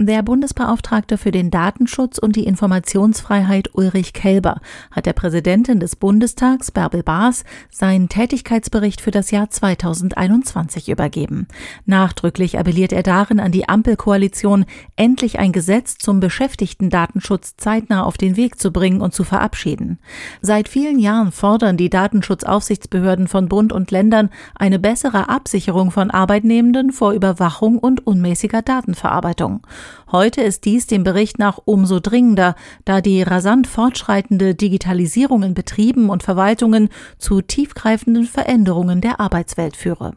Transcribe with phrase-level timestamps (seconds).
[0.00, 4.60] Der Bundesbeauftragte für den Datenschutz und die Informationsfreiheit Ulrich Kelber
[4.92, 11.48] hat der Präsidentin des Bundestags Bärbel Baas seinen Tätigkeitsbericht für das Jahr 2021 übergeben.
[11.84, 18.36] Nachdrücklich appelliert er darin an die Ampelkoalition, endlich ein Gesetz zum Beschäftigten-Datenschutz zeitnah auf den
[18.36, 19.98] Weg zu bringen und zu verabschieden.
[20.40, 26.92] Seit vielen Jahren fordern die Datenschutzaufsichtsbehörden von Bund und Ländern eine bessere Absicherung von Arbeitnehmenden
[26.92, 29.66] vor Überwachung und unmäßiger Datenverarbeitung.
[30.10, 36.10] Heute ist dies dem Bericht nach umso dringender, da die rasant fortschreitende Digitalisierung in Betrieben
[36.10, 36.88] und Verwaltungen
[37.18, 40.14] zu tiefgreifenden Veränderungen der Arbeitswelt führe.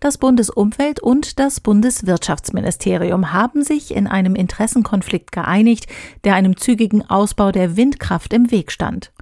[0.00, 5.86] Das Bundesumwelt- und das Bundeswirtschaftsministerium haben sich in einem Interessenkonflikt geeinigt,
[6.24, 9.12] der einem zügigen Ausbau der Windkraft im Weg stand.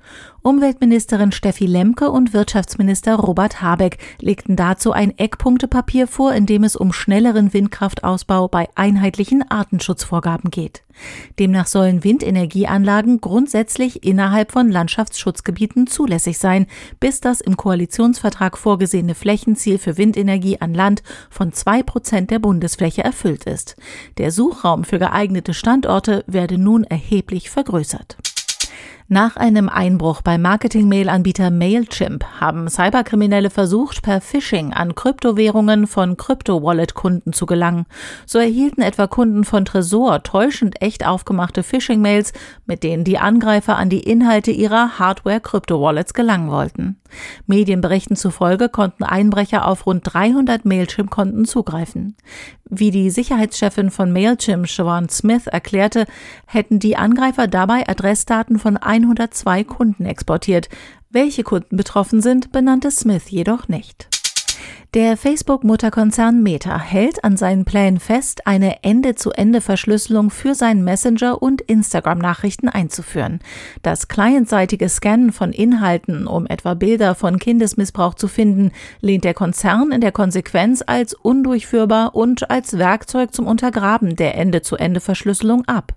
[0.43, 6.77] Umweltministerin Steffi Lemke und Wirtschaftsminister Robert Habeck legten dazu ein Eckpunktepapier vor, in dem es
[6.77, 10.83] um schnelleren Windkraftausbau bei einheitlichen Artenschutzvorgaben geht.
[11.39, 16.67] Demnach sollen Windenergieanlagen grundsätzlich innerhalb von Landschaftsschutzgebieten zulässig sein,
[17.01, 23.03] bis das im Koalitionsvertrag vorgesehene Flächenziel für Windenergie an Land von zwei Prozent der Bundesfläche
[23.03, 23.77] erfüllt ist.
[24.19, 28.19] Der Suchraum für geeignete Standorte werde nun erheblich vergrößert.
[29.09, 37.35] Nach einem Einbruch beim Marketing-Mail-Anbieter Mailchimp haben Cyberkriminelle versucht, per Phishing an Kryptowährungen von Crypto-Wallet-Kunden
[37.35, 37.85] zu gelangen.
[38.25, 42.33] So erhielten etwa Kunden von Tresor täuschend echt aufgemachte Phishing-Mails,
[42.65, 46.97] mit denen die Angreifer an die Inhalte ihrer Hardware-Crypto-Wallets gelangen wollten.
[47.47, 52.17] Medienberichten zufolge konnten Einbrecher auf rund 300 Mailchimp-Konten zugreifen.
[52.69, 56.07] Wie die Sicherheitschefin von Mailchimp, Siobhan Smith, erklärte,
[56.47, 60.69] hätten die Angreifer dabei Adressdaten von 102 Kunden exportiert.
[61.11, 64.14] Welche Kunden betroffen sind, benannte Smith jedoch nicht.
[64.95, 72.69] Der Facebook-Mutterkonzern Meta hält an seinen Plänen fest, eine Ende-zu-Ende-Verschlüsselung für seinen Messenger und Instagram-Nachrichten
[72.69, 73.41] einzuführen.
[73.83, 78.71] Das clientseitige Scannen von Inhalten, um etwa Bilder von Kindesmissbrauch zu finden,
[79.01, 85.65] lehnt der Konzern in der Konsequenz als undurchführbar und als Werkzeug zum Untergraben der Ende-zu-Ende-Verschlüsselung
[85.65, 85.95] ab.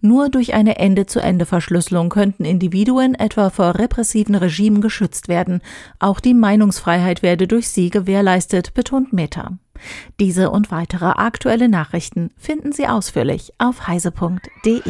[0.00, 5.62] Nur durch eine Ende-zu-Ende-Verschlüsselung könnten Individuen etwa vor repressiven Regimen geschützt werden.
[5.98, 9.58] Auch die Meinungsfreiheit werde durch sie gewährleistet geleistet, betont Meta.
[10.20, 14.82] Diese und weitere aktuelle Nachrichten finden Sie ausführlich auf heise.de.